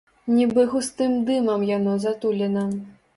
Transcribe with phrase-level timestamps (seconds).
[0.37, 2.65] Нібы густым дымам яно затулена.